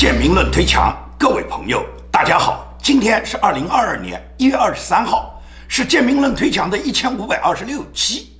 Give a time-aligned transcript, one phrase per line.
[0.00, 5.38] 建明论推墙，各位朋友，大家好，今天是二零二二年一月二十三号，
[5.68, 8.32] 是建明论推墙的一千五百二十六期。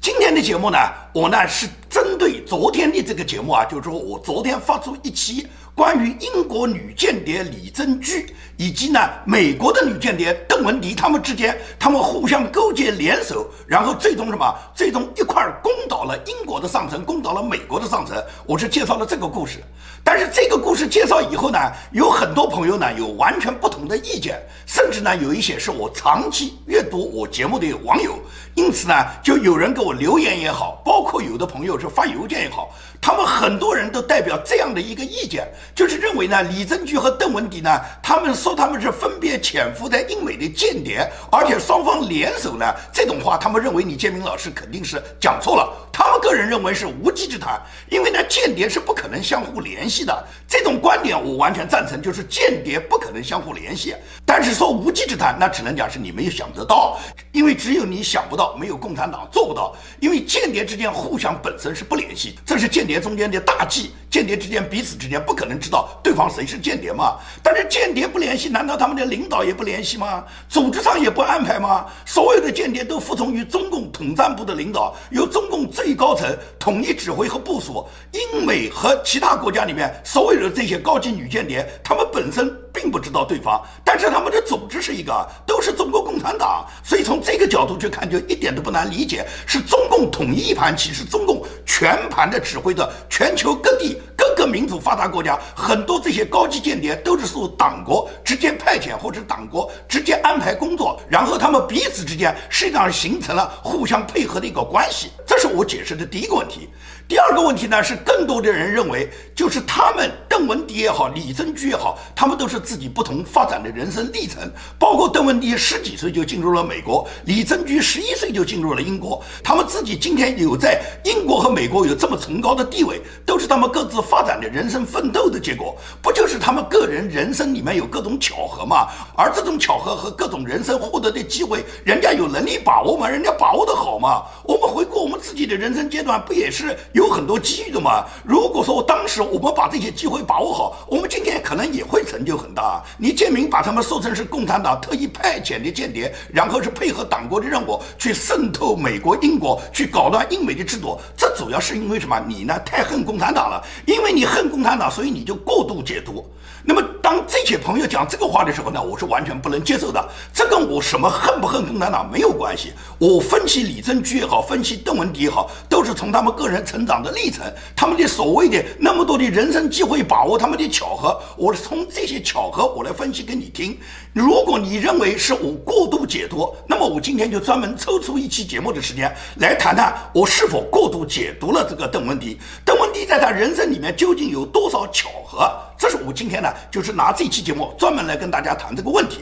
[0.00, 0.76] 今天的节目呢，
[1.12, 5.46] 我呢是针对昨天的这个节目啊，就是说我昨天发出一期。
[5.74, 14.54] 关于英国女间谍李珍居以及呢美国的女间谍邓文迪，他们之间他们互相勾结联手，然后最终什么？
[14.72, 18.16] 最终一块攻倒了英国的上层，攻倒了美国的上层。
[18.46, 19.58] 我是介绍了这个故事，
[20.04, 21.58] 但是这个故事介绍以后呢，
[21.90, 28.14] 有很多朋友呢有完全不同的意见，甚至呢有一些是我长期阅读我节目的网友，
[28.54, 28.94] 因此呢
[29.24, 32.72] 就有人给我留言也好，包括有的朋友是发邮件也好，
[33.04, 35.46] 他们很多人都代表这样的一个意见。
[35.74, 37.70] 就是认为呢，李珍居和邓文迪呢，
[38.02, 45.70] 他们说他们是分别潜伏在英美的间谍，而且双方联手呢，这种话他们认为李建明老师肯定是讲错了。
[45.92, 47.60] 他们个人认为是无稽之谈，
[47.90, 50.26] 因为呢，间谍是不可能相互联系的。
[50.48, 53.94] 这种观点我完全赞成，就是间谍不可能相互联系。
[54.24, 56.98] 但是说无稽之谈，那只能讲是你没有想得到，
[57.32, 59.76] 因为只有你想不到，没有共产党做不到。
[60.00, 63.92] 因为间谍之间互相本身是不联系，这是间谍中间的大忌。
[64.10, 67.16] 间谍之间彼此之间不可能知道对方谁是间谍嘛？
[67.42, 70.22] 但是间谍不联系，难道他们的领导也不联系吗？
[70.48, 71.86] 组织上也不安排吗？
[72.06, 77.84] 所有的间谍都服从于中共统战部的领导，由中共最高层统一指挥和部署。
[78.12, 86.66] 英美和其他国家里面所有的这些高级女间谍，他们本身并不知道对方，但是他们的组织是一个，都是中国共产党。
[86.82, 93.96] 所以从这个角度去看，就一点都不难理解，是中共统一一盘棋，是中共全盘的指挥着全球各地。
[94.16, 105.10] 各个民主发达国家很多这些高级间谍都是受党国直接派遣或者党国直接安排工作，然后他们彼此之间实际上形成了互相配合的一个关系。
[105.26, 106.68] 这是我解释的第一个问题。
[107.06, 114.50] 第二个问题呢是，更多的人认为，就是他们邓文迪也好，李珍居也好，他们都是自己不同发展的人生历程。
[114.78, 119.22] 包括邓文迪十几岁就进入了美国，李珍居十一岁就进入了英国。
[119.42, 125.76] 他们自己今天有在英国和美国有这么崇高的地位，都是他们各自发展的人生奋斗的结果。
[126.00, 128.88] 不就是他们个人人生里面有各种巧合吗？
[129.14, 133.06] 而这种巧合和各种人生获得的机会，人家有能力把握吗？
[133.06, 134.22] 人家把握的好吗？
[134.42, 136.74] 我们回顾我们自己的人生阶段，不也是？
[136.94, 138.04] 有很多机遇的嘛。
[138.24, 142.82] 如果说当时我们把这些机会把握好，我们今天可能也会成就很大。
[142.98, 152.14] 李建明把他们说成是共产党特意派遣的间谍，然后是配合党国的任务去渗透美国、英国，去搞乱英美的制度，这主要是因为什么？
[152.28, 156.24] 你呢太恨共产党了，因为你恨共产党，所以你就过度解读。
[156.66, 160.02] 那么，当这些朋友讲这个话的时候呢，我是完全不能接受的。
[160.32, 162.72] 这跟我什么恨不恨共产党没有关系。
[162.98, 173.78] 我分析李珍居也好，分析邓文迪也好，都是从他们个人成长的历程，他们的所谓的那么多的人生机会把握，他们的巧合，我是从这些巧合我来分析给你听。
[174.12, 182.38] 如果你认为是我过度解读，那么我今天就专门抽出一期节目的时间来谈谈我是否过度解读了这个邓文迪。
[182.64, 185.50] 邓文迪在他人生里面究竟有多少巧合？
[185.76, 189.20] 这是我今天呢，就是拿这期节目专门来跟大家谈这个问题。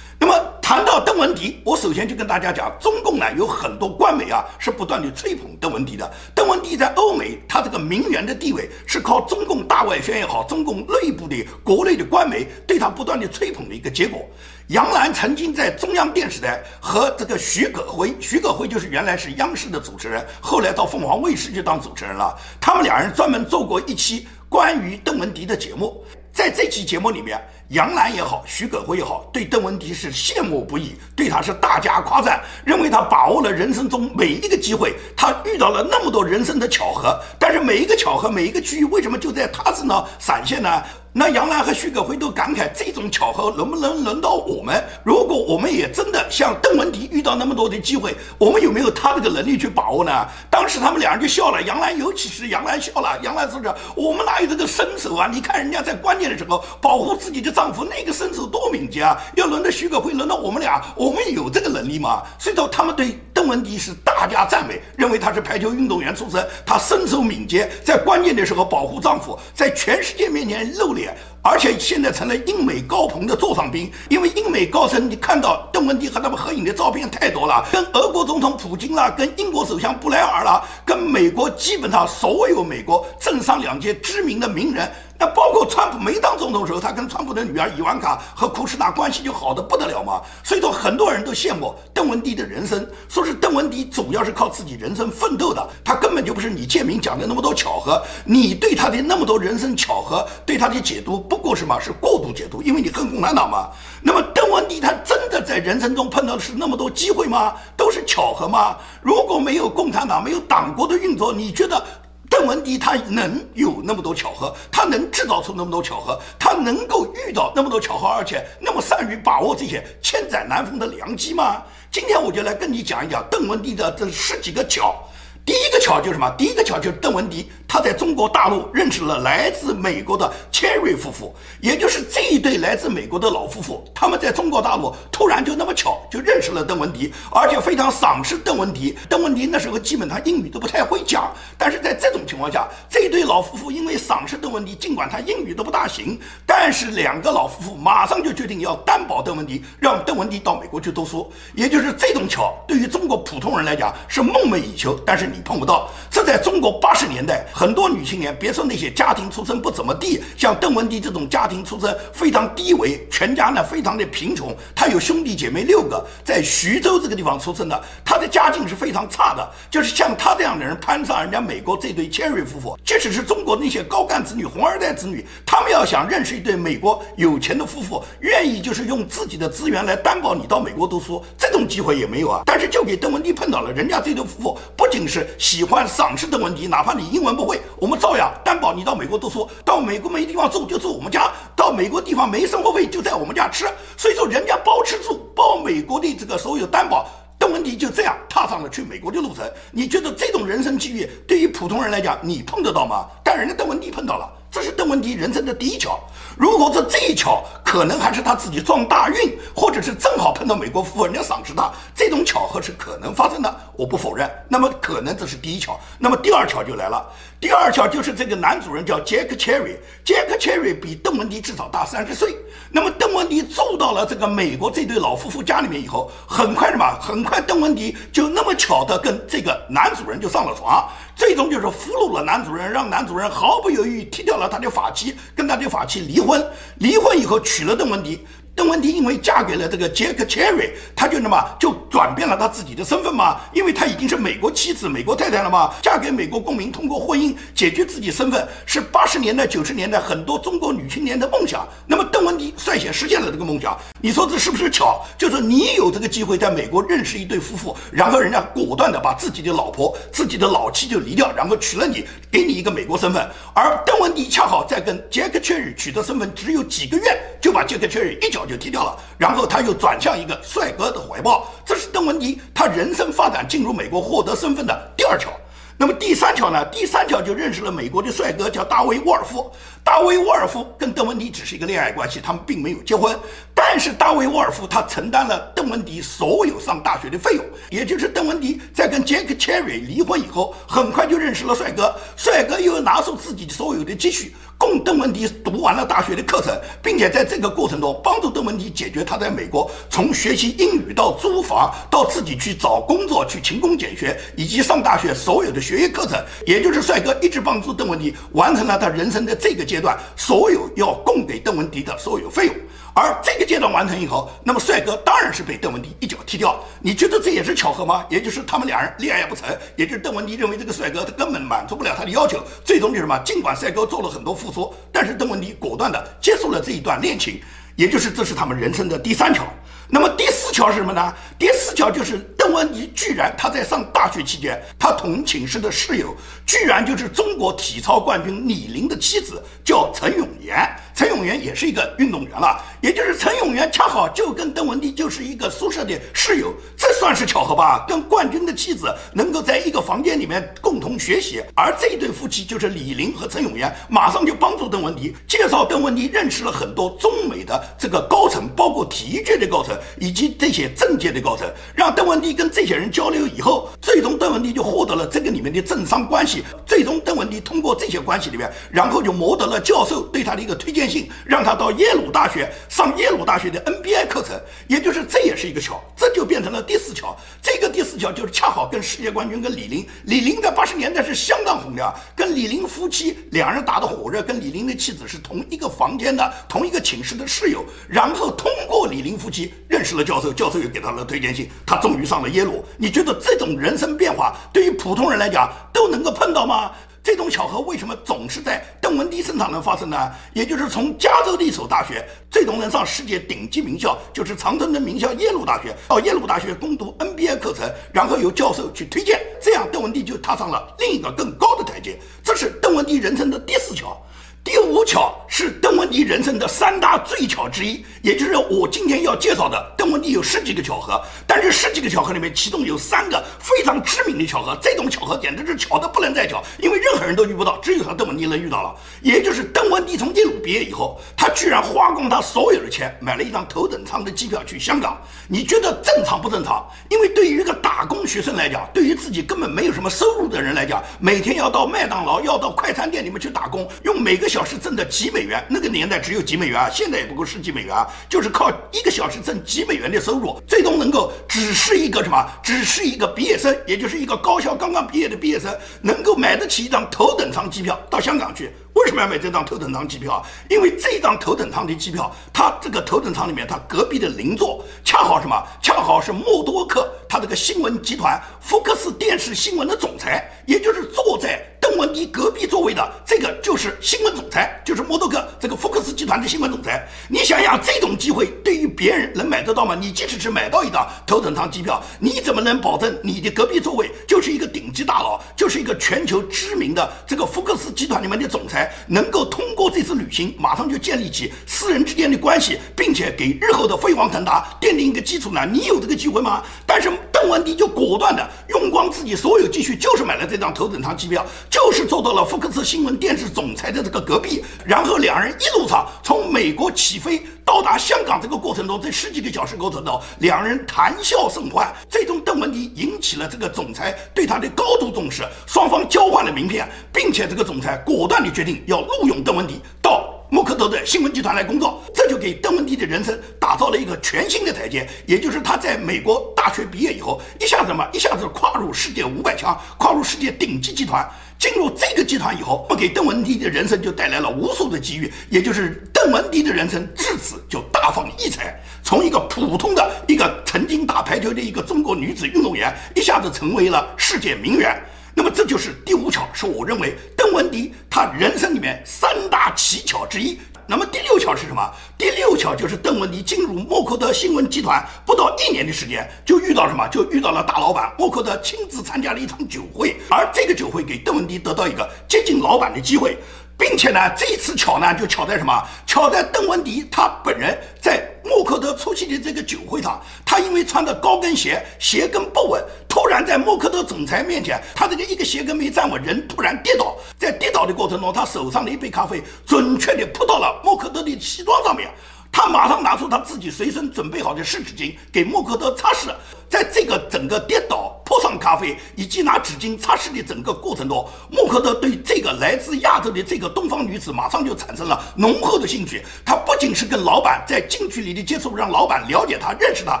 [0.22, 6.08] 那么谈到邓文迪，我首先就跟大家讲，中共呢有很多官媒啊是不断的吹捧邓文迪的。
[6.32, 14.24] 邓文迪在欧美，他这个名媛的地位是靠中共大外宣也好，中共内部的国内的官媒对他不断的吹捧的一个结果。
[14.68, 22.38] 杨澜曾经在中央电视台和这个徐可辉，徐可辉就是原来是央视的主持人，后来到凤凰卫视去当主持人了。
[22.60, 24.28] 他们两人专门做过一期。
[24.48, 27.38] 关于邓文迪的节目，在这期节目里面，
[27.68, 40.82] 杨澜也好，徐可辉也好，对邓文迪是羡慕不已，对他是大加夸赞，认为他把握了人生中每一个机会，他遇到了那么多人生的巧合，但是每一个巧合，每一个机遇，为什么就在他身上闪现呢？
[41.14, 44.82] 那杨澜和徐可辉都感慨，这种巧合能不能轮到我们？
[45.04, 50.26] 如果我们也真的像邓文迪遇到那么多的机会，我们有没有他这个能力去把握呢？
[50.48, 55.28] 当时他们两人就笑了，杨澜尤其是杨澜笑了，杨澜说着：“我们哪有这个身手啊？
[55.30, 59.22] 你看人家在关键的时候保护自己的丈夫，那个身手多敏捷啊！
[59.36, 71.01] 要轮到徐可辉，轮到我们俩，我们有这个能力吗？”所以说，他们对邓文迪是大加赞美，认为他是排球运动员出身，他身手敏捷，在关键的时候保护丈夫，在全世界面前露脸。
[71.42, 80.62] 而且现在成了英美高朋的座上宾，因为英美高层，你看到邓文迪和他们合影的照片太多了，跟俄国总统普京啦，跟英国首相布莱尔啦，
[81.12, 84.90] 美国基本上所有美国政商两界知名的名人。
[85.18, 90.20] 那包括川普没当总统的时候，他跟川普的女儿伊万卡和库什纳关系就好的不得了嘛。
[90.42, 98.02] 所以说很多人都羡慕邓文迪的人生，说是邓文迪主要是靠自己人生奋斗的，他根本就不是你建明讲的那么多巧合。
[98.24, 103.68] 你对他的那么多人生巧合，对他的解读不过什么是过度解读，因为你恨共产党嘛。
[104.02, 107.52] 那么邓文迪他真的在人生中碰到的是那么多机会吗？
[107.76, 108.76] 都是巧合吗？
[109.00, 111.84] 如果没有共产党，没有党国的运作，你觉得？
[112.30, 121.62] 邓文迪他能有那么多巧合，他能制造出那么多巧合，他能够遇到那么多巧合，而且那么善于把握这些千载难逢的良机吗？
[121.90, 125.06] 今天我就来跟你讲一讲邓文迪的这十几个巧。
[125.44, 126.30] 第一个巧就是什么？
[126.38, 127.50] 第一个巧就是邓文迪。
[127.66, 133.82] 他在中国大陆认识了来自美国的 Cherry 夫妇，也就是这一对来自美国的老夫妇。
[133.94, 138.98] 他们在中国大陆突然就那么巧就认识了邓文迪，而且非常赏识邓文迪。
[139.08, 151.32] 邓文迪那时候基本上英语都不太会讲，但是在这种情况下，这对老夫妇因为赏识邓文迪，尽管他英语都不大行，但是两个老夫妇马上就决定要担保邓文迪，让邓文迪到美国去读书。
[151.54, 155.88] 也就是这种巧，对于中国普通人来讲是梦寐以求，但是你碰不到。
[156.10, 157.46] 这在中国八十年代。
[157.52, 169.50] 很多女青年，别说那些家庭出身不怎么地，像邓文迪这种家庭出身非常低微，全家呢非常的贫穷，他有兄弟姐妹六个，在徐州这个地方出生的，他的家境是非常差的。
[169.70, 182.42] 就是像他这样的人攀上人家美国这对 Cherry 夫妇，即使是中国那些高干子女、红二代子女，他们要想认识一对美国有钱的夫妇，愿意就是用自己的资源来担保你到美国读书，这种机会也没有啊。
[182.44, 187.60] 但是就给邓文迪碰到了，人家这对夫妇不仅是喜欢赏识邓文迪，哪怕你英文不会。
[187.78, 193.66] 我们照样担保你到美国读书，到美国没地方住就住我们家，到美国地方没生活费就在我们家吃，
[193.96, 197.08] 所以说人家包吃住包美国的这个所有担保，
[197.38, 199.44] 邓文迪就这样踏上了去美国的路程。
[199.70, 203.06] 你觉得这种人生机遇对于普通人来讲，你碰得到吗？
[203.24, 204.41] 但人家邓文迪碰到了。
[204.52, 205.98] 这是邓文迪人生的第一巧，
[206.36, 214.30] 如果说这一巧可能还是他自己撞大运，或者是正好碰到美国富，人家赏识他，这种巧合是可能发生的，我不否认。
[214.50, 217.02] 那么可能这是第一巧，那么第二巧就来了，
[217.42, 222.36] 第二条就是这个男主人叫杰克·切瑞杰克·切瑞比邓文迪至少大三十岁。
[222.70, 226.86] 那么邓文迪住到了这个美国这对老夫妇家里面以后，很快什么？
[227.00, 230.88] 很快邓文迪就那么巧的跟这个男主人就上了床。
[231.16, 236.40] 最终就是俘虏了男主人，让男主人毫不犹豫踢掉了他的法妻，跟他的法妻离婚。
[236.76, 238.24] 离婚以后娶了邓文迪。
[238.54, 251.66] 邓文迪因为嫁给了这个杰克· r y 他就那么就转变了他自己的身份嘛，因为他已经是美国妻子、美国太太了嘛，嫁给美国公民，通过婚姻解决自己身份，是八十年代、九十年代很多中国女青年的梦想。
[251.86, 255.02] 那么邓文迪率先实现了这个梦想，你说这是不是巧？
[255.16, 263.26] 就是你有这个机会在美国认识一对夫妇，然后人家果断的把自己的老婆、自己的老妻就离掉，然后娶了你，给你一个美国身份。
[263.54, 268.46] 而邓文迪恰好在跟杰克· r y 取得身份只有几个月，就把杰克· r y 一脚。
[268.52, 275.32] 就踢掉了，然后他又转向一个帅哥的怀抱，这是邓文迪他人生发展进入美国获得身份的第二条。
[275.78, 276.64] 那么第三条呢？
[276.72, 279.50] 第三条就认识了美国的帅哥，叫大卫·沃尔夫。
[279.84, 283.18] 大卫·沃尔夫跟邓文迪只是一个恋爱关系，他们并没有结婚。
[283.54, 294.34] 但是大卫·沃尔夫他承担了邓文迪所有上大学的费用，也就是邓文迪在跟杰克·切瑞离婚以后，很快就认识了帅哥，帅哥又拿出自己所有的积蓄。
[294.56, 312.54] 供邓文迪读完了大学的课程，并且在这个过程中帮助邓文迪解决他在美国从学习英语到租房到自己去找工作去勤工俭学以及上大学所有的学业课程，也就是帅哥一直帮助邓文迪完成了他人生的这个阶段所有要供给邓文迪的所有费用。
[312.94, 316.62] 而这个阶段完成以后，那么帅哥当然是被邓文迪一脚踢掉。
[316.82, 318.04] 你觉得这也是巧合吗？
[318.12, 323.18] 也就是他们俩人恋爱不成，也就是邓文迪认为这个帅哥他根本满足不了他的要求，最终就是什么？
[323.24, 327.40] 尽管帅哥做了很多付出，但是邓文迪果断的结束了这一段恋情，
[327.76, 329.42] 也就是这是他们人生的第三条。
[329.88, 331.14] 那么第四条是什么呢？
[331.38, 340.56] 第四条就是邓文迪居然他在上大学期间，他同寝室的室友居然就是中国体操冠军李玲的妻子，叫陈永妍。
[340.94, 347.84] 陈永元也是一个运动员了，也就是陈永元恰好就跟邓文迪就是一个宿舍的室友，这算是巧合吧？
[347.88, 370.81] 跟冠军的妻子能够在一个房间里面共同学习，而这一对夫妻就是李玲和陈永元，马上就帮助邓文迪介绍邓文迪认识了很多中美的这个高层，包括体育界的高层以及这些政界的高层，让邓文迪跟这些人交流以后，最终邓文迪就获得了这个里面的政商关系，最终邓文迪通过这些关系里面，然后就谋得了教授对他的一个推荐。
[370.82, 374.38] 荐信，让他到耶鲁大学上耶鲁大学的 NBA 课程。
[374.66, 377.16] 也就是这也是一个桥，这就变成了第四桥。
[377.40, 387.64] 这个第四桥就是恰好跟世界冠军跟李林，李林在八十年代是相当红的，跟李林夫妻两人打得火热，跟李林的妻子是同一个房间的、同一个寝室的室友。
[387.88, 392.64] 然后通过李林夫妻认识了教授，教授又给他了推荐信，他终于上了耶鲁。
[392.76, 396.72] 你觉得这种人生变化对于普通人来讲都能够碰到吗？
[397.02, 400.12] 这种巧合为什么总是在邓文迪身上能发生呢？
[400.32, 411.98] 也就是从加州的一所大学，最终能上世界顶级名校，就是常春藤名校耶鲁大学，到耶鲁大学攻读 NBA 课程，然后由教授去推荐，这样邓文迪就踏上了另一个更高的台阶。
[412.22, 414.00] 这是邓文迪人生的第四桥。
[414.44, 419.72] 第五巧是邓文迪人生的三大最巧之一，也就是我今天要介绍的。
[419.78, 424.58] 邓文迪有十几个巧合，但是十几个巧合里面，其中有三个非常知名的巧合。
[424.60, 428.74] 这种巧合简直是巧的不能再巧，因为任何人都遇不到，只有他邓文迪能遇到了。
[429.00, 435.00] 也就是邓文迪从耶鲁毕业以后，他居然花光他所有的钱，买了一张头等舱的机票去香港。
[435.28, 436.68] 你觉得正常不正常？
[436.90, 444.31] 因为对于一个打工学生来讲，对于自己根本没有什么收入的人来讲，每天要到麦当劳、要到快餐店里面去打工，用每个。
[444.32, 452.26] 小时挣的几美元，那个年代只有几美元啊，现在也不够十几美元啊，就是靠一个小时挣几美元的收入，最终能够只是一个什么？
[452.42, 458.50] 只是一个毕业生，也就是一个高校刚刚毕业的毕业生，能够买得起一张头等舱机票到香港去。
[458.74, 460.24] 为什么要买这张头等舱机票？
[460.48, 465.36] 因为这张头等舱的机票，它这个头等舱里面，它隔壁的邻座恰好什么？
[465.60, 471.40] 恰好是默多克，他这个新闻集团福克斯电视新闻的总裁，也就是坐在。
[471.62, 476.84] 邓文迪隔壁座位的这个就是新闻总裁，就是默多克这个福克斯集团的新闻总裁。
[477.08, 479.76] 你想想，这种机会对于别人能买得到吗？
[479.80, 495.44] 你即使是买到一张头等舱机票，你怎么能保证你的隔壁座位就是一个顶级大佬，就是一个全球知名的这个福克斯集团里面的总裁，能够通过这次旅行马上就建立起私人之间的关系，并且给日后的飞黄腾达奠定一个基础呢？
[495.52, 496.42] 你有这个机会吗？
[496.64, 501.60] 但是邓文迪就果断的用光自己所有积蓄，就是买了这张头等舱机票，就。
[501.72, 511.72] 是坐到了福克斯新闻电视总裁的这个隔壁，然后两人一路上从美国起飞到达香港这个过程中，这十几个小时过程中，两人谈笑甚欢。
[511.88, 520.08] 最终，邓文迪引起了这个总裁对他的高度重视，双方交换了名片，并且这个总裁果断地决定要录用邓文迪到。
[520.30, 524.88] 默克德的新闻集团来工作，这就给邓文迪的人生打造了一个全新的台阶。
[525.06, 531.06] 也就是他在美国大学毕业以后，一下子嘛，一下子跨入世界五百强，跨入世界顶级集团。
[531.42, 535.12] 进入这个集团以后，给邓文迪的人生就带来了无数的机遇。
[535.28, 544.80] 也就是邓文迪的人生至此就大放异彩，从一个普通的一个曾经打排球的一个中国女子运动员，一下子成为了世界名媛。
[545.16, 550.38] 那么这就是第五巧，是我认为邓文迪他人生里面三大奇巧之一。
[550.66, 551.70] 那么第六条是什么？
[551.98, 556.86] 第六条就是邓文迪进入默克德新闻集团不到一年的时间，就遇到什么？
[556.88, 563.16] 就遇到了大老板默克德亲自参加了一场酒会，而这个酒会给邓文迪得到一个接近老板的机会。
[563.62, 565.64] 并且呢，这次巧呢，就巧在什么？
[565.86, 576.96] 巧在邓文迪他本人在默克特出席的这个酒会上，他因为穿的高跟鞋，鞋跟不稳，突然在默克特总裁面前，他这个一个鞋跟没站稳，人突然跌倒。
[577.16, 581.88] 在跌倒的过程中，他手上的一杯咖啡准确地扑到了默克特的西装上面。
[582.32, 586.12] 他马上拿出他自己随身准备好的湿纸巾，给默克德擦拭。
[586.48, 596.02] 在这个整个跌倒、泼上咖啡以及拿纸巾擦拭的整个过程中，默克德对这个来自亚洲的这个东方女子马上就产生了浓厚的兴趣。
[596.24, 600.00] 他不仅是跟老板在近距离的接触，让老板了解他、认识他，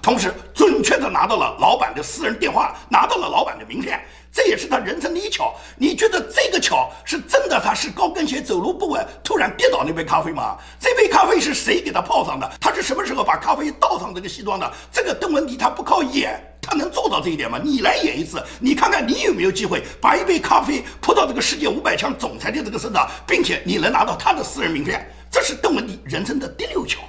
[0.00, 4.02] 同时准确的拿到了老板的私人电话，拿到了老板的名片。
[4.32, 5.54] 这也是他人生的一巧。
[5.76, 7.60] 你觉得这个巧是真的？
[7.62, 10.56] 他是高跟鞋走路不稳，突然跌倒那杯咖啡吗？
[10.80, 12.50] 这杯咖啡是谁给他泡上的？
[12.58, 14.72] 他是什么时候把咖啡倒上这个西装的？
[14.90, 17.60] 这个邓文迪他不靠演，他能做到这一点吗？
[17.62, 25.06] 你来演一次，你看看你有没有机会把一杯咖啡泼到这个世界五百强总裁的这个身上，并且你能拿到他的私人名片。
[25.30, 27.00] 这是邓文迪人生的第六巧。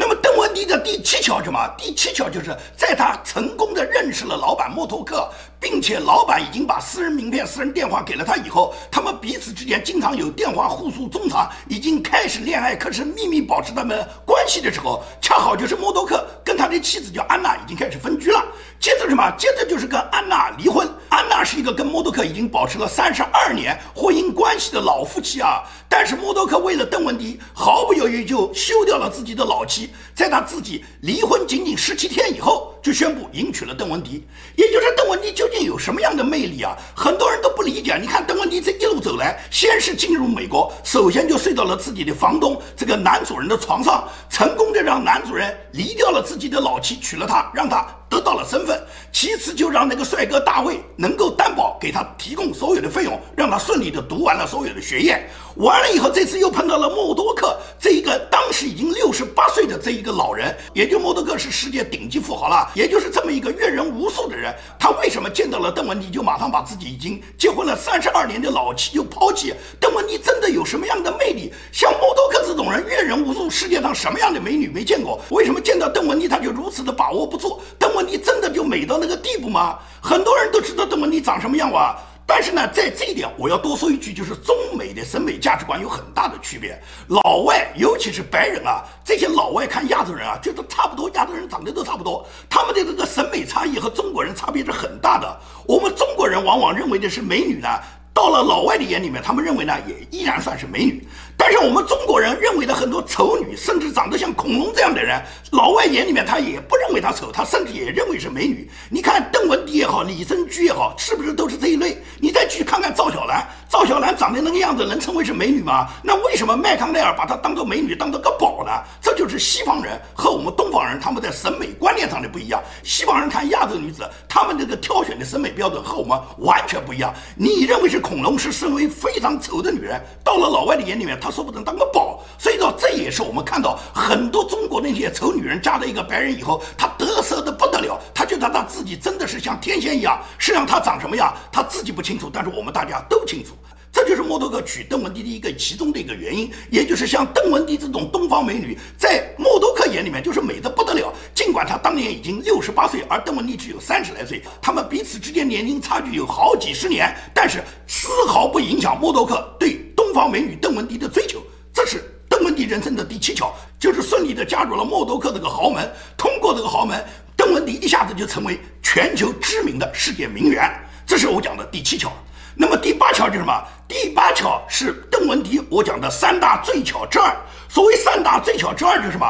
[0.00, 1.58] 那么邓文迪的第七巧什么？
[1.76, 5.28] 第七巧就是在他成功的认识了老板默托克，
[5.60, 18.44] 并且老板已经把私人名片、私人电话给了他以后，他们彼此之间经常有电话互诉衷肠，已经开始恋爱，可是秘密保持他们关系的时候，恰好就是默多克跟他的妻子叫安娜已经开始分居了。
[18.78, 19.30] 接着什么？
[19.36, 20.88] 接着就是跟安娜离婚。
[21.08, 25.64] 安娜是一个跟默多克已经保持了三十二年婚姻关系的老夫妻啊。
[25.88, 29.90] 但是默多克为了邓文迪，毫不犹豫就休掉了自己的老妻。
[30.14, 32.67] 在他自己离婚仅仅十七天以后。
[32.82, 34.26] 就宣布迎娶了邓文迪。
[34.56, 36.76] 也就是邓文迪究竟有什么样的魅力啊？
[36.94, 37.96] 很多人都不理解。
[38.00, 47.86] 你看邓文迪这一路走来，先是进入美国，首先就睡到了自己的房东这个男主人的床上，成功的让男主人离掉了自己的老妻，娶了她，让她。
[48.08, 48.80] 得到了身份，
[49.12, 55.28] 其次就让那个帅哥大卫能够担保给他提供所有的费用，让他顺利的读完了所有的学业。
[55.56, 64.54] 完了以后，这次又碰到了默多克这一个当时已经六十八岁的这一个老人，也就默多克是世界顶级富豪了，也就是这么一个阅人无数的人。
[64.78, 69.52] 他为什么见到了邓文迪就马上把自己已经结婚了三十二年的老妻就抛弃？
[69.80, 71.52] 邓文迪真的有什么样的魅力？
[71.72, 75.20] 像默多克这种人阅人无数，世界上什么样的美女没见过？
[75.30, 77.60] 为什么见到邓文迪他就如此的把握不住？
[77.80, 79.78] 邓你真的就美到那个地步吗？
[80.00, 86.80] 很多人都知道邓文迪长什么样哇，但是呢，在这一点我要多说一句，就是中美的审美价值观有很大的区别。
[87.08, 95.40] 老外，尤其是白人啊，这些老外看亚洲人啊，觉得差不多，亚洲人长得都差不多，他们的这个审美差异和中国人差别是很大的。
[95.66, 97.68] 我们中国人往往认为的是美女呢。
[98.14, 101.06] 到了老外的眼里面，他们认为呢，也依然算是美女。
[101.40, 108.68] 但是我们中国人认为的很多丑女，甚至长得像恐龙这样的人，老外眼里面他也不认为她丑，他甚至也认为是美女。
[108.90, 111.96] 你看邓文迪也好，李珍居也好，是不是都是这一类？
[112.18, 115.88] 你再去看看赵小兰，赵小兰长得那个样子，能称为是美女吗？
[116.02, 118.72] 那为什么麦康奈尔把她当做美女，当做个宝呢？
[119.00, 122.60] 这就是西方人和我们东方人他们在审美观念上的不一样。
[122.82, 127.14] 西方人看亚洲女子，他们这个挑选的审美标准和我们完全不一样。
[127.36, 127.98] 你认为是？
[128.08, 132.22] 恐龙是身为非常丑的女人，到了老外的眼里面，她说不定当个宝。
[132.38, 140.20] 所以说，这也是我们看到很多中国那些丑女人嫁了一个白人以后，她得瑟的不得了，她觉得她自己真的是像天仙一样。
[140.38, 143.52] 实际上她长什么样，她自己不清楚，但是我们大家都清楚。
[143.90, 151.12] 这就是默多克娶邓文迪的一个其中的一个原因，也就是像邓文迪这种东方美女，在默多克眼里面就是美的不得了。
[151.34, 161.42] 尽管她当年已经六十八岁，而邓文迪只有三十来岁，他们彼此之间年龄差距有好几十年，但是丝毫不影响默多克对东方美女邓文迪的追求。
[161.70, 165.86] 这是邓文迪人生的第七巧，就是顺利的加入了默多克这个豪门。
[166.16, 167.04] 通过这个豪门，
[167.36, 170.66] 邓文迪一下子就成为全球知名的世界名媛。
[171.06, 172.10] 这是我讲的第七巧。
[172.54, 173.62] 那么第八巧就是什么？
[173.86, 177.36] 第八巧是邓文迪我讲的三大最巧之二。
[177.68, 179.26] 所谓三大最巧之二就是什么？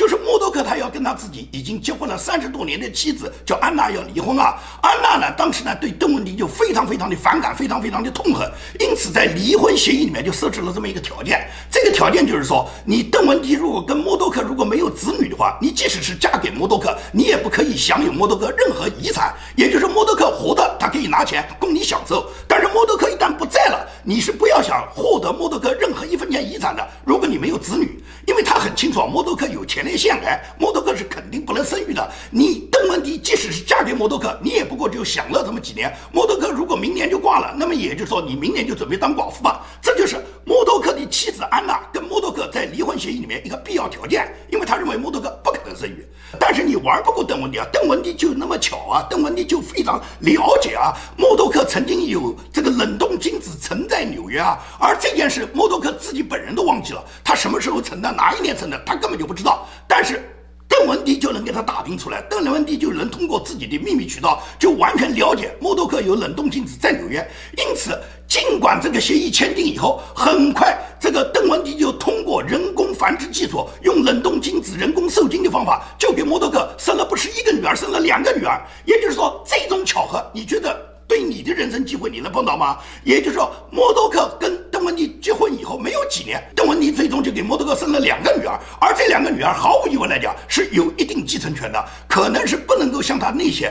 [0.00, 4.54] 就是默多克他要跟他自己已经结婚了三十多年的妻子叫安娜要离婚啊。
[4.80, 11.46] 安娜呢，当时呢对邓文迪就非常非常的反感，非常非常的痛恨，因此在离婚协议里面就设置了这么一个条件。
[11.70, 19.34] 这个条件就是说，你邓文迪如果跟默多克如果没有子女的话，你即使是嫁给默多克，你也不可以享有默多克任何遗产。
[19.54, 26.88] 也就是默多克活的，他可以拿钱供你享受，但是默多克一旦不在了，你是不要想获得默多克任何一分钱遗产的。
[27.04, 32.10] 如果你没有子女，因为他很清楚啊，默多克有前列腺癌，默多克是肯定不能生育的。
[32.30, 35.92] 你邓文迪即使是嫁给默多克，你也不过就享乐这么几年。
[36.12, 39.66] 默多克如果明年就挂了，那么也就是说你明年就准备当寡妇吧。
[39.80, 46.06] 这就是默多克的妻子安娜跟默多克在离婚协议里面一个必要条件，因为他认为默多克不可能生育。
[46.38, 58.10] 但是你玩不过邓文迪啊，邓文迪就那么巧啊，邓文迪就非常了解啊，默多克曾经有这个冷冻精子存在纽约啊，而这件事默多克自己本人都忘记了，他什么时候存的？
[58.12, 59.66] 哪一年成的，他根本就不知道。
[59.88, 60.22] 但是
[60.68, 67.28] 邓文迪就能给他打听出来，邓文迪就能通过自己的秘密渠道，就完全了解默多克有冷冻精子在纽约。
[67.58, 68.00] 因此，
[68.30, 78.62] 尽管这个协议签订以后，很快这个邓文迪就通过人工繁殖技术，用冷冻精子人工受精的方法，就给默多克生了不是一个女儿，生了两个女儿。
[78.84, 82.78] 也就是说，这种巧合，你觉得对你的人生机会你能碰到吗？
[83.02, 84.60] 也就是说，默多克跟。
[84.70, 93.70] 邓文迪结婚以后没有几年，邓文迪最终就给默多克生了两个女儿，而这两个女儿毫无疑问来讲是有一定继承权的，可能是不能够像他那些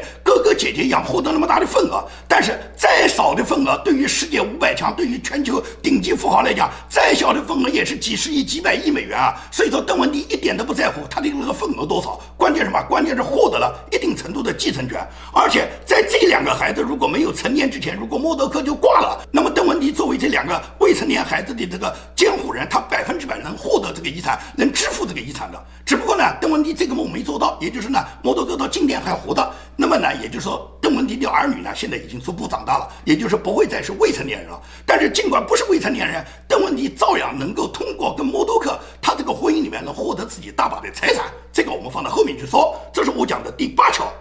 [0.59, 9.33] 姐姐一样获得那么大的份额，但是再少的份额对于世界五百强、对于全球顶级富豪来讲，再小的份额也是几十亿、几百亿美元啊！
[9.49, 12.79] 所以说，邓文迪一点都不在乎他的那个份额多少，关键什么？
[12.89, 14.99] 关键是获得了一定程度的继承权，
[15.33, 20.89] 而且在这两个孩子如果没有成年之前，如果默多克就挂了，那么邓文迪作为这两个未。
[20.99, 25.57] 成年孩子的这个监护人，他百分之百能获得这个遗产，能支付这个遗产的。
[25.85, 29.49] 只不过呢，邓文迪这个梦没做到，也就是呢，默多克到今天还活着。
[29.77, 30.48] 那么呢，也就是
[30.81, 34.61] 邓文迪的儿女呢，现在已经逐步长大了，也就是不会再是未成年人了。
[34.85, 41.25] 但是尽管不是未成年人，邓文迪照样能够通过跟默多克他这个婚姻里面能获得自己大把的财产。
[41.51, 42.79] 这个我们放到后面去说。
[42.93, 44.11] 这是我讲的第八条。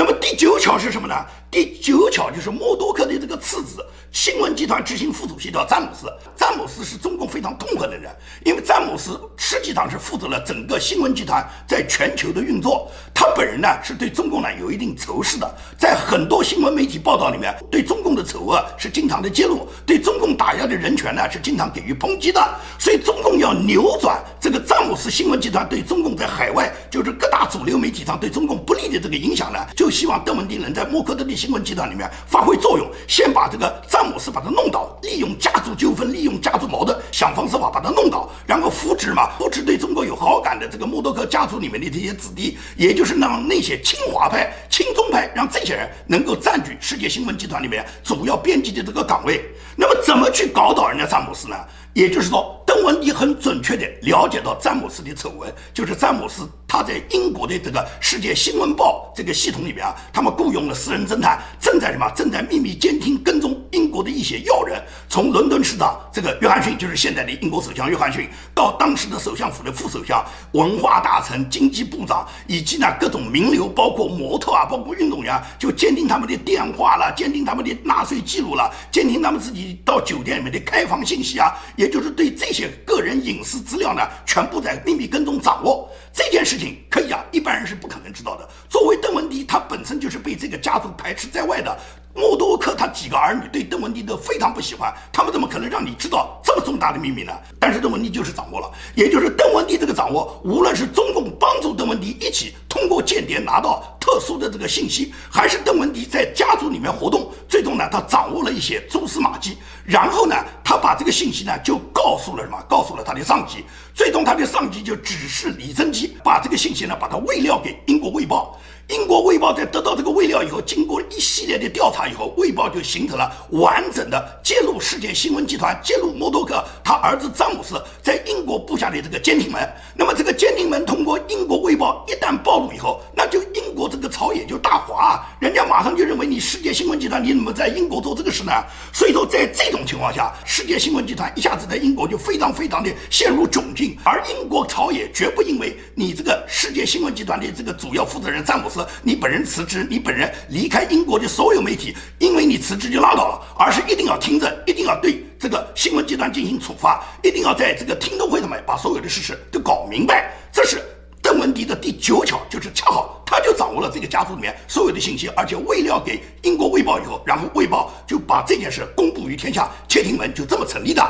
[0.00, 1.14] 那么第九条是什么呢？
[1.50, 6.10] 第九巧就是默多克的这个次子，新闻集团执行副主席叫詹姆斯。
[6.34, 8.10] 詹姆斯是中共非常痛恨的人，
[8.42, 12.90] 因为詹姆斯实际上是负责了整个新闻集团在全球的运作。
[13.12, 22.40] 他本人呢是对中共呢有一定仇视的，在很多新闻媒体报道里面，对中共的丑恶是经常的揭露，对中共打压的人权呢是经常给予抨击的。
[22.78, 31.40] 所以中共要扭转这个詹姆斯新闻集团对中共在海外就是各大主流媒体上对中共不利的这个影响呢，就希望邓文迪能在默克德利。
[31.40, 49.42] 新闻集团里面发挥作用，先把这个詹姆斯把他弄倒，利用家族纠纷，利用家族矛盾，想方设法把他弄倒，然后扶植嘛， 扶植对中国有好感的这个默多克家族里面的这些子弟，也就是让那些亲华派、亲中派，让这些人能够占据世界新闻集团里面主要编辑的这个岗位。
[49.76, 51.56] 那么怎么去搞倒人家詹姆斯呢？
[51.92, 62.08] 也就是说，邓文迪很准确地了解到詹姆斯的丑闻，就是詹姆斯他在英国的这个世界新闻报这个系统里边啊，他们雇佣了私人侦探，正在什么？
[62.14, 81.52] 正在秘密监听跟踪英国的一些要人，从伦敦市长这个约翰逊，就是现在的英国首相约翰逊，到当时的首相府的副首相、文化大臣、经济部长，以及呢各种名流，包括模特啊，包括运动员，就监听他们的电话了，监听他们的纳税记录了，监听他们自己到酒店里面的开房信息啊。
[81.80, 85.90] 也就是对这些个人隐私资料呢，全部在秘密跟踪掌握。
[86.12, 88.48] 这件事情，可以啊，一般人是不可能知道的。
[88.68, 91.76] 作为邓文迪，他本身就是被这个家族排斥在外的。
[92.12, 97.32] 默多克他几个儿女对邓文迪都非常不喜欢，他们怎么可能让你知道这么重大的秘密呢？
[97.60, 112.60] 但是邓文迪就是掌握了，也就是邓文迪这个掌握，无论是中共帮助邓文迪一起通过间谍拿到特殊的这个信息，还是邓文迪在家族里面活动，最终呢他掌握了一些蛛丝马迹，然后呢他把这个信息呢就告诉了什么？
[112.68, 113.64] 告诉了他的上级，
[113.94, 118.58] 最终他的上级就指示李贞基把这个信息呢把它喂料给英国卫报。
[118.90, 129.60] 英国《卫报》在得到这个卫料以后，经过一系列的调查以后，《卫报》就形成了完整的揭露世界新闻集团、揭露默多克他儿子詹姆斯在英国布下的这个监听门。
[129.94, 138.52] 那么，这个监听门通过英国《卫报》一旦暴露以后，那就英国这个朝野就大哗，人家马上就认为你世界新闻集团你怎么在英国做这个事呢？
[138.92, 148.79] 所以说，在这种情况下，世界新闻集团一下子在英国就非常非常的陷入窘境，而英国朝野绝不因为你这个世界新闻集团的这个主要负责人詹姆斯。
[149.02, 160.32] 你本人辞职，你本人离开英国的所有媒体，因为你辞职就拉倒了，而是一定要听着，一定要对这个新闻集团进行处罚，一定要在这个听证会上面把所有的事实都搞明白。
[160.52, 160.82] 这是
[161.22, 171.02] 邓文迪的第九巧，就是恰好他就掌握了这个家族里面所有的信息，而且未料给英国卫报以后，然后卫报就把这件事公布于天下，窃听门就这么成立的。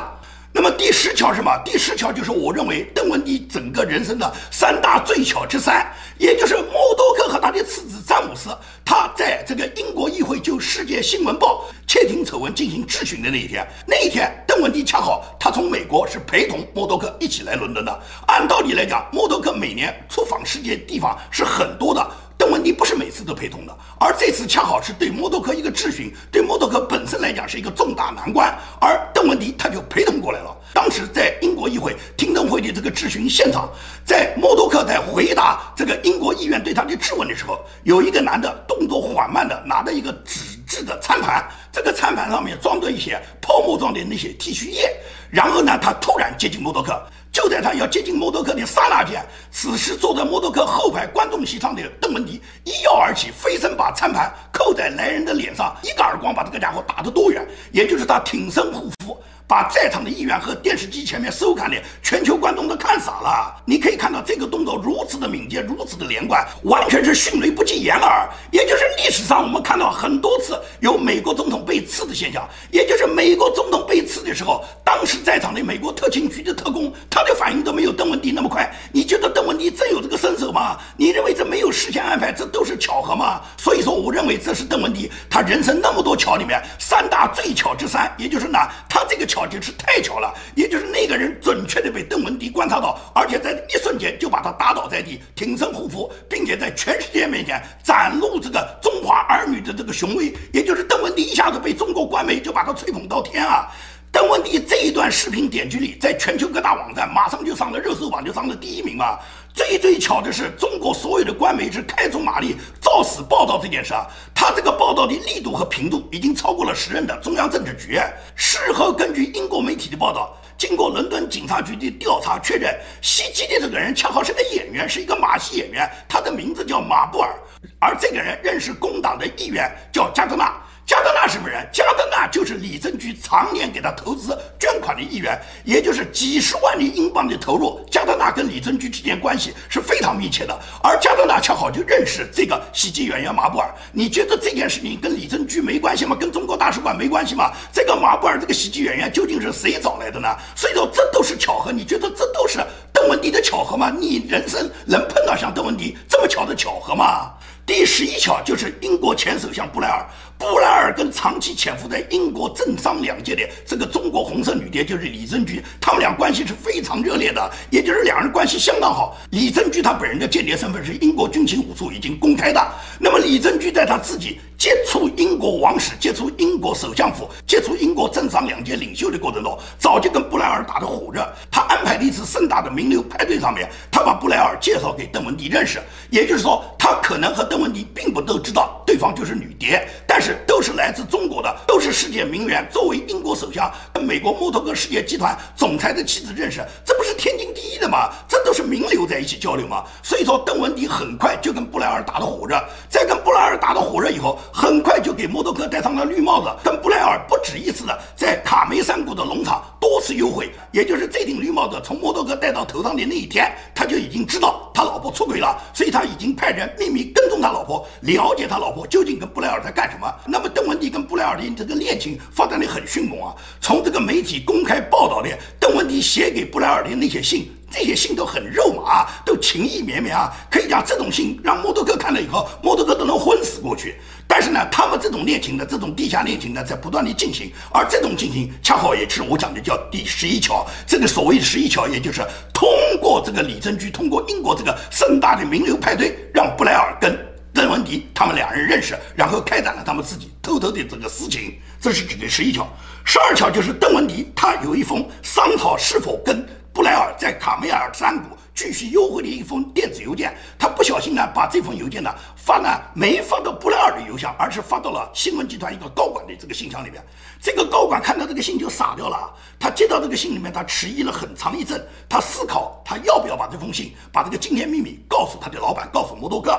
[0.52, 1.56] 那么第十条是什么？
[1.64, 5.86] 第十条就是我认为邓文迪整个人生的三大最巧之三，
[6.18, 8.50] 也就是默多克和他的次子詹姆斯，
[8.84, 18.00] 他在这个英国议会就《世界新闻报》窃听丑闻进行质询的那一天，那一天邓文迪恰好他从美国是陪同默多克一起来伦敦的。
[18.26, 22.04] 按道理来讲，默多克每年出访世界地方是很多的。
[22.40, 30.56] 邓文迪不是每次都陪同的，而这次恰好是对默多克一个质询，对默多克本身来讲是一个重大难关，而邓文迪他就陪同过来了。
[30.72, 33.68] 当时在英国议会听证会的这个质询现场，
[34.06, 44.90] 在默多克在回答这个英国议员对他的质问的时候，有一个男的动作缓慢的拿着一个纸质的餐盘，这个餐盘上面装着一些泡沫状的那些剃须液，
[45.28, 46.98] 然后呢，他突然接近默多克。
[47.32, 57.46] 就在他要接近摩托克的刹那间，此时坐在摩托克后排观众席上的邓文迪一跃而起，飞身把餐盘扣在来人的脸上，一个耳光把这个家伙打得多远？
[57.70, 59.16] 也就是他挺身护腹。
[59.50, 63.52] 把在场的议员和电视机前面收看的全球观众都看傻了。
[63.64, 68.30] 你可以看到这个动作如此的敏捷，如此的连贯，完全是迅雷不及掩耳。
[68.52, 78.72] 也就是历史上我们看到很多次有美国总统被刺的现象，也就是美国总统被刺的时候，当时在场的美国特勤局的特工，他的反应都没有邓文迪那么快。
[78.92, 80.76] 你觉得邓文迪真有这个身手吗？
[80.96, 83.40] 你认为这没有事先安排，这都是巧合吗？
[83.58, 88.56] 所以说，我认为这是邓文迪他人生那么多巧里面三大最巧之三，也就是呢，
[88.88, 89.39] 他这个巧。
[89.46, 100.32] 就是太巧了，也就是那个人准确的被邓文迪观察到，而且在一瞬间就把他打倒在地，挺身护肤，并且在全世界面前展露这个中华儿女的这个雄威。
[100.52, 103.68] 也就是邓文迪一下子被中国官媒就把他吹捧到天啊！
[104.12, 109.18] 邓文迪这一段视频点击率在全球各大网站马上就上了热搜榜，就上了第一名嘛。
[109.52, 114.06] 最最巧的是，中国所有的官媒是开足马力，照死报道这件事啊。
[114.34, 118.00] 他这个报道的力度和频度已经超过了时任的中央政治局。
[118.34, 127.34] 事后根据英国媒体的报道，经过伦敦警察局的调查确认，袭击的这个人恰好是个演员，是一个马戏演员，他的名字叫马布尔，
[127.78, 130.54] 而这个人认识工党的议员叫加德纳。
[130.86, 131.64] 加德纳什么人？
[131.72, 137.80] 加德纳就是李政局常年给他投资捐款的议员，也就是几十万的英镑的投入。
[137.88, 143.72] 加德纳跟李政局之间关系是非常密切的，而加德纳恰好就认识这个喜剧演员马布尔。
[143.92, 146.16] 你觉得这件事情跟李政局没关系吗？
[146.18, 147.52] 跟中国大使馆没关系吗？
[147.72, 150.28] 这个马布尔这个喜剧演员究竟是谁找来的呢？
[150.56, 151.70] 所以说这都是巧合。
[151.70, 152.58] 你觉得这都是
[152.92, 153.92] 邓文迪的巧合吗？
[153.96, 157.30] 你人生能碰到像邓文迪这么巧的巧合吗？
[157.64, 160.04] 第十一巧就是英国前首相布莱尔。
[160.40, 169.18] 布莱尔跟长期潜伏在英国政商两界的这个中国红色女谍就是李珍菊，他们俩关系是非常热烈的，也就是两人关系相当好。
[169.32, 181.26] 李珍菊她本人的间谍身份是英国军情五处已经公开的，那么李珍菊在她自己接触英国王室、接触英国首相府、接触英国政商两界领袖的过程中，早就跟布莱尔打得火热。
[181.50, 190.36] 他安排的一次盛大的名流派对上面，他把布莱尔介绍给邓文迪认识，也就是说，他可能和邓文迪并不都知道对方就是女谍，但是。
[190.46, 192.68] 都是来自中国的，都是世界名媛。
[192.70, 198.10] 作为英国首相跟美国摩托哥世界集团总裁的妻子认识，这不是天经地义的吗？
[198.28, 199.84] 这都是名流在一起交流吗？
[200.02, 210.50] 所以说，邓文迪很快就跟布莱尔打得火热，在跟布莱尔打得火热以后，很快就给摩托哥戴上了绿帽子，跟布莱尔不止一次的在卡梅山谷的农场多次幽会。
[210.72, 220.12] 也就是这顶绿帽子从摩托哥戴到头上的那一天，他就已经知道他老婆出轨了，所以他已经派人秘密跟踪他老婆，了解他老婆究竟跟布莱尔在干什么。
[220.26, 223.34] 那么邓文迪跟布莱尔的这个恋情发展的很迅猛啊！
[223.60, 230.32] 从这个媒体公开报道的邓文迪写给布莱尔的那些信，这些信都很肉麻，都情意绵绵啊！
[230.50, 234.00] 可以讲这种信让摩多克看了以后，摩多克都能昏死过去。
[234.26, 240.66] 但是呢，他们这种恋情的这种地下恋情呢，在不断的进行，而这种进行恰好也是我讲的叫第十一桥。
[240.86, 242.20] 这个所谓的十一桥，也就是
[242.52, 242.68] 通
[243.00, 247.18] 过这个李珍居，通过英国这个盛大的名流派对，让布莱尔跟。
[247.52, 252.66] 邓文迪他们两人认识，然后开展了他们自己偷偷的这个私情，这是指的十一条。
[253.04, 267.02] 十二条就是邓文迪他有一封商讨是否跟布莱尔在卡梅尔山谷继续幽会的一封电子邮件，他不小心呢把这封邮件呢发呢没发到布莱尔的邮箱，而是发到了新闻集团一个高管的这个信箱里面。
[267.40, 276.50] 这个高管看到这个信就傻掉了，他接到这个信里面，他迟疑了很长一阵，他思考他要不要把这封信把这个惊天秘密告诉他的老板，告诉摩多克。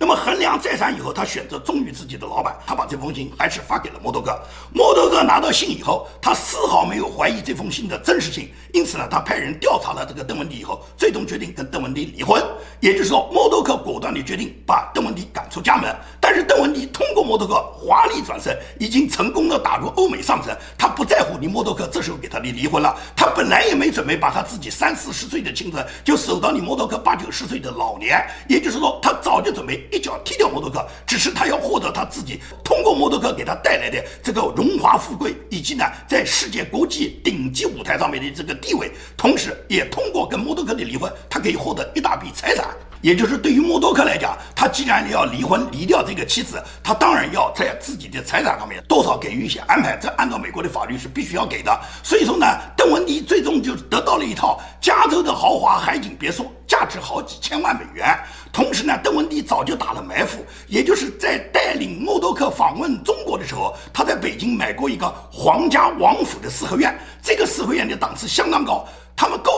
[0.00, 4.38] 那么衡量再三以后，他选择忠于自己的老板，他把这封信还是发给了摩多克。
[4.72, 12.40] 摩多克拿到信以后，他丝毫没有怀疑这封信的真实性，因此呢，他派人调查了这个邓文迪以后，最终决定跟邓文迪离婚。
[12.78, 15.92] 也就是说，摩多克果断地决定把邓文迪赶出家门。
[16.30, 20.54] 但是邓文迪通过摩多克华丽转身，已经成功的打入欧美上层。
[20.76, 28.22] 他不在乎你摩多克这时候给他的离婚了，他本来也没准备把他自己三四十岁的青春就守到你摩多克八九十岁的老年。
[28.46, 29.88] 也就是说，他早就准备。
[29.90, 42.66] 一脚踢掉摩托克，只是他要获得他自己通过摩托克给他带来的这个荣华富贵，以及呢在世界国际顶级舞台上面的这个地位，同时也通过跟摩托克的离婚，他可以获得一大笔财产。
[43.00, 51.80] 也就是对于默多克来讲，他既然要离婚离掉这个妻子，他当然要在自己的财产上面多少给予一些安排，这按照美国的法律是必须要给的。
[52.02, 58.18] 所以说呢，邓文迪最终就得到了一套加州的豪华海景别墅，价值好几千万美元。
[58.52, 68.84] 同时呢，邓文迪早就打了埋伏，也就是在带领默多克访问中国的时候，他在北京买过一个皇家王府的四合院，这个四合院的档次相当高。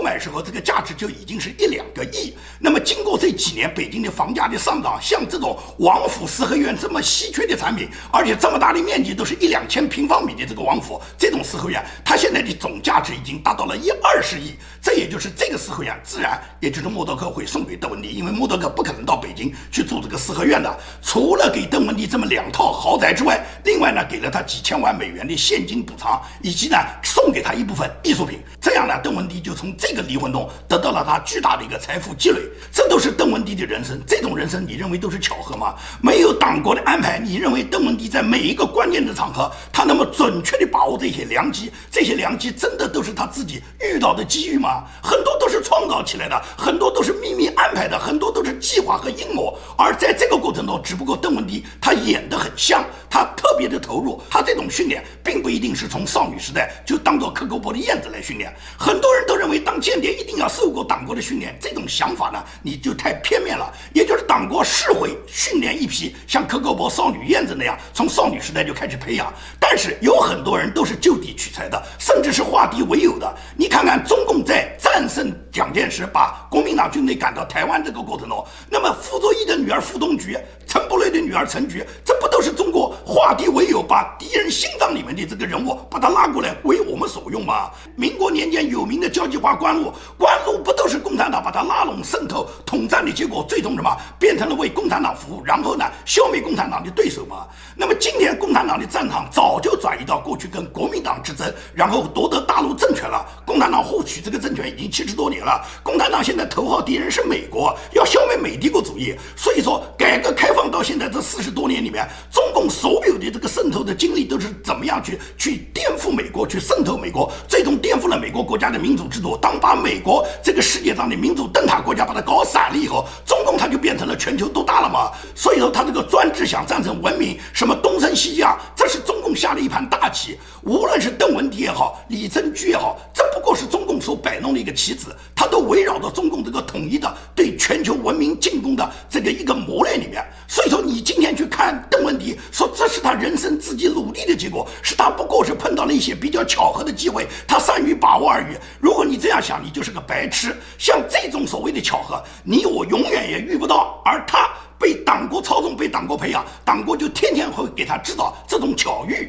[0.00, 2.32] 购买时候，这个价值就已经是一两个亿。
[2.58, 14.54] 那么经过这几年北京的房价的上涨，像这种王府四合院这么稀缺的产品，而且这么大的面积都是一两千平方米的这个王府，这种四合院，它现在的总价值已经达到了一二十亿。
[14.80, 20.74] 这也就是这个四合院，自然也就是默多克会送给邓文迪，因为默多克不可能到北京去住这个四合院的。
[21.02, 28.38] 除了给邓文迪这么两套豪宅之外，另外呢，给了他几千万美元的现金补偿，以及呢，送给他一部分艺术品。
[28.58, 29.38] 这样呢，邓文迪。
[29.40, 32.40] 就从这个离婚中得到了他巨大的一个财富积累，
[32.72, 34.00] 这都是邓文迪的人生。
[34.06, 35.74] 这种人生，你认为都是巧合吗？
[36.00, 41.72] 没有党国的安排，你认为邓文迪在每一个关键的场合，他那么准确地把握这些良机？
[41.90, 44.84] 这些良机真的都是他自己遇到的机遇吗？
[45.02, 49.58] 很多都是创造起来的，很多都是秘密安排的，很多都是计划和阴谋。
[49.76, 59.40] 而在这个过程中，只不过邓文迪他演得很像，他特别的投入，他这种训练并不一定是从少女时代就当做克格勃的燕子来训练，很多人都。
[59.40, 63.72] 认为当间谍一定要受过党国的训练，这种想法呢，你就太片面了。
[63.94, 69.32] 也就是党国是会训练一批像克格勃少女燕子那样，从少女时代就开始培养。
[69.58, 73.34] 但是有很多人都是就地取材的，甚至是化敌为友的。
[73.56, 87.70] 你看看中共在战胜蒋介石、把国民党军队赶到台湾这个过程中，那么傅作义的女儿傅冬菊、陈伯雷的女儿陈菊，这不都是中国化敌为友，把敌人心脏里面的这个人物把他拉过来为我们所用吗？
[87.96, 97.46] 民国年间有名的交际花关路，关路不都是共产党把他拉拢、渗透、统战的结果，最终什么变成了为共产党服务，然后呢消灭共产党的对手吗？
[97.76, 103.24] 那么今天共产党的战场早就转移到过去跟国民党之争，然后夺得大陆政权了。
[103.46, 109.14] 共产党获取这个政权已经七十多年了，共产党现在头号敌人是美国，要消灭美帝国主义。
[109.36, 119.36] 所以说，改革开放到现在这四十多年里面，中共所有的这个渗透的经历都是怎么样去去颠覆美国，去渗透美国，最终颠覆了美国国家的民主制度。
[119.36, 125.12] 当把美国这个世界上的民主灯塔国家把它搞散了以后，中共它就变成了全球独大了嘛。
[125.34, 130.38] 所以说，他这个专制想战胜文明，什么东升西降，这是中共下的一盘大棋。
[130.62, 140.22] 无论是邓文迪也好，李登辉也好，这不过是中共所摆弄的一个棋子，它都围绕着中共这个统一的对全球文明进攻的这个一个磨练里面。
[140.46, 148.56] 所以说，你今天去看邓文迪，说这是他人生自己努力的结果，是他不过是碰到了一些比较巧合的机会，他善于把握而已。
[148.80, 150.56] 如果你这样想讲，你就是个白痴。
[150.78, 154.00] 像这种所谓的巧合，你我永远也遇不到。
[154.04, 159.28] 而他被党国操纵，被党国培养，党国就天天会给他制造这种巧遇。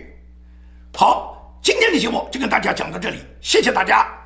[0.95, 4.20] 好，今天的节目就跟大家讲到这里，谢谢大家。